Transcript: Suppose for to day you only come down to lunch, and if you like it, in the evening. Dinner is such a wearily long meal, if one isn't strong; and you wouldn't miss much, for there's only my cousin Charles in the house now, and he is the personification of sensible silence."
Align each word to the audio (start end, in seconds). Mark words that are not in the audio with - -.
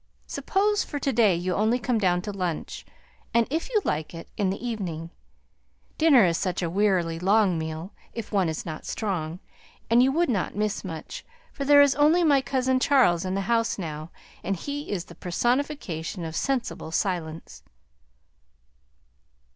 Suppose 0.25 0.83
for 0.83 0.97
to 0.97 1.13
day 1.13 1.35
you 1.35 1.53
only 1.53 1.77
come 1.77 1.99
down 1.99 2.23
to 2.23 2.31
lunch, 2.31 2.87
and 3.35 3.45
if 3.51 3.69
you 3.69 3.79
like 3.85 4.15
it, 4.15 4.29
in 4.35 4.49
the 4.49 4.57
evening. 4.67 5.11
Dinner 5.99 6.25
is 6.25 6.39
such 6.39 6.63
a 6.63 6.71
wearily 6.71 7.19
long 7.19 7.55
meal, 7.59 7.93
if 8.11 8.31
one 8.31 8.49
isn't 8.49 8.85
strong; 8.87 9.39
and 9.91 10.01
you 10.01 10.11
wouldn't 10.11 10.55
miss 10.55 10.83
much, 10.83 11.23
for 11.53 11.65
there's 11.65 11.93
only 11.93 12.23
my 12.23 12.41
cousin 12.41 12.79
Charles 12.79 13.25
in 13.25 13.35
the 13.35 13.41
house 13.41 13.77
now, 13.77 14.09
and 14.43 14.55
he 14.55 14.89
is 14.89 15.05
the 15.05 15.13
personification 15.13 16.25
of 16.25 16.35
sensible 16.35 16.89
silence." 16.91 17.61